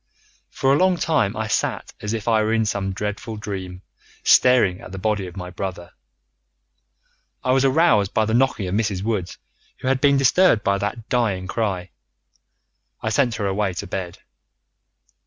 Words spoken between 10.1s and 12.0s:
disturbed by that dying cry.